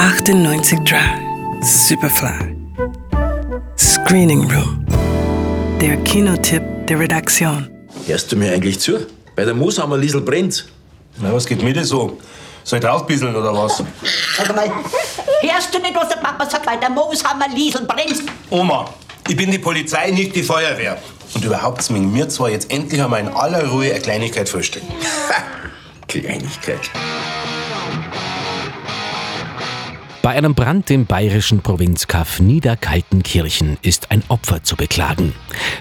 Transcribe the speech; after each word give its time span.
98 0.00 0.78
Drive, 0.86 1.20
Superfly. 1.60 2.56
Screening 3.76 4.50
Room. 4.50 4.86
Der 5.78 5.98
Kinotipp 5.98 6.62
der 6.86 7.00
Redaktion. 7.00 7.68
Hörst 8.06 8.32
du 8.32 8.36
mir 8.36 8.50
eigentlich 8.50 8.80
zu? 8.80 9.06
Bei 9.36 9.44
der 9.44 9.52
Mooshammer 9.52 9.98
Liesel 9.98 10.22
brennt. 10.22 10.66
Na, 11.18 11.30
was 11.34 11.44
geht 11.44 11.62
mir 11.62 11.74
denn 11.74 11.84
so? 11.84 12.18
Soll 12.64 12.78
ich 12.78 12.84
draufbisseln 12.86 13.36
oder 13.36 13.52
was? 13.52 13.82
Sag 14.38 14.56
mal, 14.56 14.72
hörst 15.42 15.74
du 15.74 15.78
nicht, 15.80 15.94
was 15.94 16.08
der 16.08 16.16
Papa 16.16 16.48
sagt, 16.48 16.66
weil 16.66 16.80
der 16.80 16.88
Mooshammer 16.88 17.48
Liesel 17.54 17.84
brennt? 17.84 18.22
Oma, 18.48 18.88
ich 19.28 19.36
bin 19.36 19.50
die 19.50 19.58
Polizei, 19.58 20.12
nicht 20.12 20.34
die 20.34 20.42
Feuerwehr. 20.42 20.96
Und 21.34 21.44
überhaupt 21.44 21.90
mögen 21.90 22.14
wir 22.14 22.26
zwar 22.30 22.48
jetzt 22.48 22.70
endlich 22.70 23.02
einmal 23.02 23.20
in 23.20 23.28
aller 23.28 23.68
Ruhe 23.68 23.90
eine 23.90 24.00
Kleinigkeit 24.00 24.48
vorstellen. 24.48 24.88
Kleinigkeit. 26.08 26.88
Bei 30.30 30.36
einem 30.36 30.54
Brand 30.54 30.88
im 30.92 31.06
bayerischen 31.06 31.58
Provinzkaff 31.60 32.38
Niederkaltenkirchen 32.38 33.78
ist 33.82 34.12
ein 34.12 34.22
Opfer 34.28 34.62
zu 34.62 34.76
beklagen. 34.76 35.32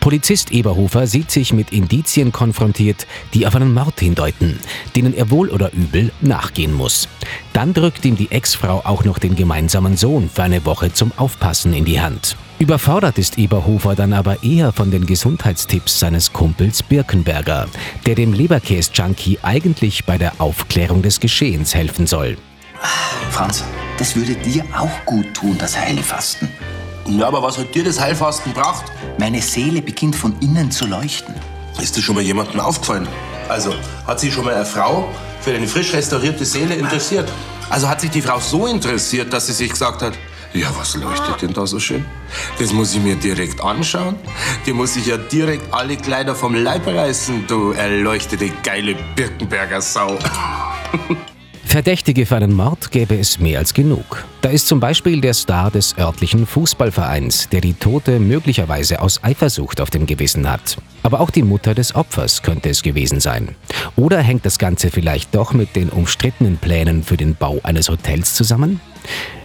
Polizist 0.00 0.50
Eberhofer 0.50 1.06
sieht 1.06 1.30
sich 1.30 1.52
mit 1.52 1.74
Indizien 1.74 2.32
konfrontiert, 2.32 3.06
die 3.34 3.46
auf 3.46 3.54
einen 3.54 3.74
Mord 3.74 4.00
hindeuten, 4.00 4.58
denen 4.96 5.12
er 5.12 5.30
wohl 5.30 5.50
oder 5.50 5.70
übel 5.74 6.10
nachgehen 6.22 6.72
muss. 6.72 7.06
Dann 7.52 7.74
drückt 7.74 8.02
ihm 8.06 8.16
die 8.16 8.30
Ex-Frau 8.30 8.80
auch 8.82 9.04
noch 9.04 9.18
den 9.18 9.36
gemeinsamen 9.36 9.98
Sohn 9.98 10.30
für 10.30 10.44
eine 10.44 10.64
Woche 10.64 10.90
zum 10.90 11.12
Aufpassen 11.18 11.74
in 11.74 11.84
die 11.84 12.00
Hand. 12.00 12.34
Überfordert 12.58 13.18
ist 13.18 13.36
Eberhofer 13.36 13.94
dann 13.94 14.14
aber 14.14 14.42
eher 14.42 14.72
von 14.72 14.90
den 14.90 15.04
Gesundheitstipps 15.04 16.00
seines 16.00 16.32
Kumpels 16.32 16.82
Birkenberger, 16.82 17.66
der 18.06 18.14
dem 18.14 18.32
Leberkäse-Junkie 18.32 19.40
eigentlich 19.42 20.06
bei 20.06 20.16
der 20.16 20.40
Aufklärung 20.40 21.02
des 21.02 21.20
Geschehens 21.20 21.74
helfen 21.74 22.06
soll. 22.06 22.38
Franz, 23.30 23.64
das 24.00 24.16
würde 24.16 24.34
dir 24.34 24.64
auch 24.76 25.04
gut 25.04 25.34
tun, 25.34 25.56
das 25.58 25.76
Heilfasten. 25.76 26.48
Ja, 27.06 27.28
aber 27.28 27.42
was 27.42 27.58
hat 27.58 27.74
dir 27.74 27.84
das 27.84 28.00
Heilfasten 28.00 28.54
gebracht? 28.54 28.86
Meine 29.18 29.42
Seele 29.42 29.82
beginnt 29.82 30.16
von 30.16 30.34
innen 30.40 30.70
zu 30.70 30.86
leuchten. 30.86 31.34
Ist 31.80 31.96
das 31.96 32.02
schon 32.02 32.14
mal 32.14 32.24
jemandem 32.24 32.60
aufgefallen? 32.60 33.06
Also, 33.48 33.74
hat 34.06 34.18
sich 34.18 34.32
schon 34.32 34.46
mal 34.46 34.54
eine 34.54 34.64
Frau 34.64 35.06
für 35.42 35.52
eine 35.52 35.68
frisch 35.68 35.92
restaurierte 35.92 36.46
Seele 36.46 36.76
interessiert? 36.76 37.30
Also 37.68 37.88
hat 37.88 38.00
sich 38.00 38.10
die 38.10 38.22
Frau 38.22 38.40
so 38.40 38.66
interessiert, 38.66 39.32
dass 39.34 39.46
sie 39.46 39.52
sich 39.52 39.70
gesagt 39.70 40.00
hat, 40.00 40.14
ja, 40.54 40.68
was 40.78 40.96
leuchtet 40.96 41.42
denn 41.42 41.52
da 41.52 41.66
so 41.66 41.78
schön? 41.78 42.04
Das 42.58 42.72
muss 42.72 42.94
ich 42.94 43.00
mir 43.00 43.16
direkt 43.16 43.60
anschauen. 43.60 44.16
Die 44.64 44.72
muss 44.72 44.96
ich 44.96 45.06
ja 45.06 45.18
direkt 45.18 45.72
alle 45.74 45.96
Kleider 45.96 46.34
vom 46.34 46.54
Leib 46.54 46.86
reißen, 46.86 47.46
du 47.46 47.72
erleuchtete 47.72 48.48
geile 48.62 48.96
Birkenberger 49.14 49.82
Sau. 49.82 50.18
Verdächtige 51.70 52.26
für 52.26 52.34
einen 52.34 52.52
Mord 52.52 52.90
gäbe 52.90 53.16
es 53.16 53.38
mehr 53.38 53.60
als 53.60 53.72
genug. 53.74 54.24
Da 54.40 54.48
ist 54.48 54.66
zum 54.66 54.80
Beispiel 54.80 55.20
der 55.20 55.34
Star 55.34 55.70
des 55.70 55.96
örtlichen 55.96 56.44
Fußballvereins, 56.44 57.48
der 57.50 57.60
die 57.60 57.74
Tote 57.74 58.18
möglicherweise 58.18 59.00
aus 59.00 59.22
Eifersucht 59.22 59.80
auf 59.80 59.88
dem 59.88 60.04
Gewissen 60.04 60.50
hat. 60.50 60.78
Aber 61.04 61.20
auch 61.20 61.30
die 61.30 61.44
Mutter 61.44 61.72
des 61.72 61.94
Opfers 61.94 62.42
könnte 62.42 62.70
es 62.70 62.82
gewesen 62.82 63.20
sein. 63.20 63.54
Oder 63.94 64.20
hängt 64.20 64.44
das 64.44 64.58
Ganze 64.58 64.90
vielleicht 64.90 65.32
doch 65.32 65.52
mit 65.52 65.76
den 65.76 65.90
umstrittenen 65.90 66.56
Plänen 66.56 67.04
für 67.04 67.16
den 67.16 67.36
Bau 67.36 67.60
eines 67.62 67.88
Hotels 67.88 68.34
zusammen? 68.34 68.80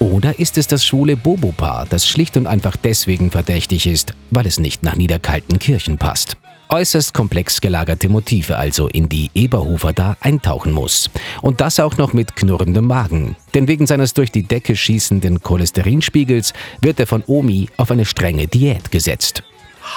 Oder 0.00 0.40
ist 0.40 0.58
es 0.58 0.66
das 0.66 0.84
schwule 0.84 1.16
Bobo-Paar, 1.16 1.86
das 1.88 2.08
schlicht 2.08 2.36
und 2.36 2.48
einfach 2.48 2.74
deswegen 2.74 3.30
verdächtig 3.30 3.86
ist, 3.86 4.14
weil 4.32 4.48
es 4.48 4.58
nicht 4.58 4.82
nach 4.82 4.96
Niederkaltenkirchen 4.96 5.98
passt? 5.98 6.36
Äußerst 6.70 7.14
komplex 7.14 7.62
gelagerte 7.62 8.10
Motive 8.10 8.56
also, 8.56 8.88
in 8.88 9.08
die 9.08 9.30
Eberhofer 9.34 9.94
da 9.94 10.16
eintauchen 10.20 10.72
muss. 10.72 11.08
Und 11.40 11.62
das 11.62 11.80
auch 11.80 11.96
noch 11.96 12.12
mit 12.12 12.36
knurrendem 12.36 12.86
Magen. 12.86 13.36
Denn 13.54 13.68
wegen 13.68 13.86
seines 13.86 14.12
durch 14.12 14.30
die 14.30 14.42
Decke 14.42 14.76
schießenden 14.76 15.42
Cholesterinspiegels 15.42 16.52
wird 16.82 17.00
er 17.00 17.06
von 17.06 17.24
Omi 17.26 17.68
auf 17.78 17.90
eine 17.90 18.04
strenge 18.04 18.46
Diät 18.48 18.90
gesetzt. 18.90 19.42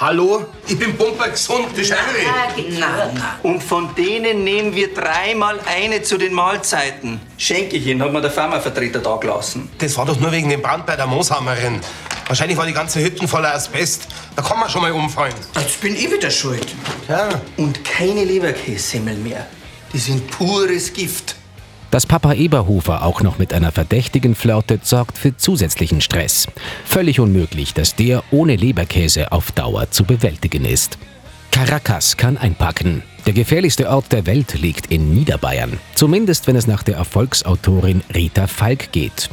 Hallo, 0.00 0.46
ich 0.66 0.78
bin 0.78 0.96
pumpergesund, 0.96 1.66
das 1.72 1.90
ist 1.90 1.94
Und 3.42 3.62
von 3.62 3.94
denen 3.94 4.42
nehmen 4.42 4.74
wir 4.74 4.94
dreimal 4.94 5.60
eine 5.66 6.02
zu 6.02 6.16
den 6.16 6.32
Mahlzeiten. 6.32 7.20
Schenke 7.36 7.76
ich 7.76 7.86
Ihnen, 7.86 8.02
hat 8.02 8.12
mir 8.12 8.22
der 8.22 8.30
Pharmavertreter 8.30 9.00
da 9.00 9.16
gelassen. 9.16 9.68
Das 9.78 9.96
war 9.98 10.06
doch 10.06 10.18
nur 10.18 10.32
wegen 10.32 10.48
dem 10.48 10.62
Brand 10.62 10.86
bei 10.86 10.96
der 10.96 11.06
Mooshammerin. 11.06 11.80
Wahrscheinlich 12.26 12.56
war 12.56 12.66
die 12.66 12.72
ganze 12.72 13.00
Hütte 13.00 13.26
voller 13.28 13.54
Asbest. 13.54 14.08
Da 14.36 14.42
kann 14.42 14.58
man 14.58 14.68
schon 14.68 14.82
mal 14.82 14.92
umfallen. 14.92 15.34
Jetzt 15.56 15.80
bin 15.80 15.94
ich 15.94 16.10
wieder 16.10 16.30
schuld. 16.30 16.66
Ja. 17.08 17.28
Und 17.56 17.84
keine 17.84 18.24
Leberkässemmeln 18.24 19.22
mehr. 19.22 19.46
Die 19.92 19.98
sind 19.98 20.30
pures 20.30 20.92
Gift. 20.92 21.36
Dass 21.90 22.06
Papa 22.06 22.32
Eberhofer 22.32 23.02
auch 23.02 23.20
noch 23.20 23.36
mit 23.36 23.52
einer 23.52 23.70
Verdächtigen 23.70 24.34
flirtet, 24.34 24.86
sorgt 24.86 25.18
für 25.18 25.36
zusätzlichen 25.36 26.00
Stress. 26.00 26.46
Völlig 26.86 27.20
unmöglich, 27.20 27.74
dass 27.74 27.94
der 27.94 28.24
ohne 28.30 28.56
Leberkäse 28.56 29.30
auf 29.30 29.52
Dauer 29.52 29.90
zu 29.90 30.04
bewältigen 30.04 30.64
ist. 30.64 30.96
Caracas 31.64 32.16
kann 32.16 32.38
einpacken. 32.38 33.04
Der 33.24 33.32
gefährlichste 33.32 33.88
Ort 33.88 34.10
der 34.10 34.26
Welt 34.26 34.54
liegt 34.54 34.90
in 34.90 35.14
Niederbayern. 35.14 35.78
Zumindest 35.94 36.48
wenn 36.48 36.56
es 36.56 36.66
nach 36.66 36.82
der 36.82 36.96
Erfolgsautorin 36.96 38.02
Rita 38.12 38.48
Falk 38.48 38.90
geht. 38.90 39.30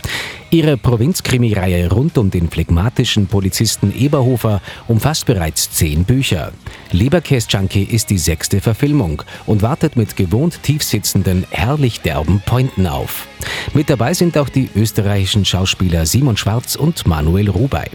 Ihre 0.51 0.78
Provinzkrimireihe 0.78 1.89
rund 1.89 2.19
um 2.19 2.29
den 2.29 2.51
phlegmatischen 2.51 3.25
Polizisten 3.25 3.91
Eberhofer 3.97 4.62
umfasst 4.88 5.25
bereits 5.25 5.72
zehn 5.72 6.03
Bücher. 6.03 6.51
Leberkäse-Junkie 6.91 7.85
ist 7.85 8.12
die 8.12 8.19
sechste 8.19 8.62
Verfilmung 8.62 9.23
und 9.47 9.63
wartet 9.63 9.95
mit 9.95 10.16
gewohnt 10.16 10.62
tiefsitzenden, 10.62 11.47
herrlich 11.50 12.01
derben 12.01 12.44
Pointen 12.45 12.85
auf. 12.85 13.25
Mit 13.73 13.89
dabei 13.89 14.13
sind 14.13 14.38
auch 14.38 14.50
die 14.50 14.69
österreichischen 14.75 15.45
Schauspieler 15.45 16.06
Simon 16.06 16.38
Schwarz 16.38 16.75
und 16.75 17.07
Manuel 17.07 17.50
Rubey. 17.50 17.89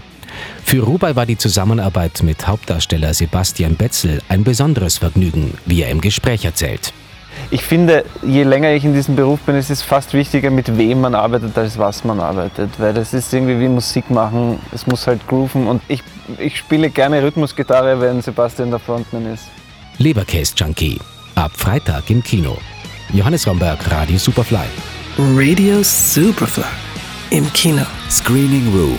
Für 0.64 0.82
Rubey 0.82 1.14
war 1.14 1.26
die 1.26 1.38
Zusammenarbeit 1.38 2.22
mit 2.22 2.46
Hauptdarsteller 2.46 3.14
Sebastian 3.14 3.76
Betzel 3.76 4.22
ein 4.28 4.44
besonderes 4.44 4.98
Vergnügen, 4.98 5.56
wie 5.66 5.82
er 5.82 5.90
im 5.90 6.00
Gespräch 6.00 6.44
erzählt. 6.44 6.92
Ich 7.50 7.62
finde, 7.62 8.04
je 8.22 8.42
länger 8.42 8.72
ich 8.72 8.84
in 8.84 8.94
diesem 8.94 9.16
Beruf 9.16 9.40
bin, 9.40 9.56
ist 9.56 9.70
es 9.70 9.82
fast 9.82 10.14
wichtiger, 10.14 10.50
mit 10.50 10.76
wem 10.76 11.00
man 11.00 11.14
arbeitet, 11.14 11.56
als 11.56 11.78
was 11.78 12.04
man 12.04 12.20
arbeitet. 12.20 12.70
Weil 12.78 12.94
das 12.94 13.12
ist 13.12 13.32
irgendwie 13.32 13.60
wie 13.60 13.68
Musik 13.68 14.10
machen. 14.10 14.58
Es 14.72 14.86
muss 14.86 15.06
halt 15.06 15.26
grooven. 15.26 15.66
Und 15.66 15.82
ich, 15.88 16.02
ich 16.38 16.58
spiele 16.58 16.90
gerne 16.90 17.22
Rhythmusgitarre, 17.22 18.00
wenn 18.00 18.22
Sebastian 18.22 18.70
der 18.70 18.78
Frontman 18.78 19.32
ist. 19.32 19.44
Leberkäse 19.98 20.54
Junkie. 20.56 20.98
Ab 21.34 21.52
Freitag 21.54 22.08
im 22.10 22.22
Kino. 22.22 22.56
Johannes 23.12 23.46
Romberg, 23.46 23.78
Radio 23.90 24.18
Superfly. 24.18 24.66
Radio 25.18 25.82
Superfly. 25.82 26.64
Im 27.30 27.52
Kino. 27.52 27.82
Screening 28.08 28.72
Room 28.74 28.98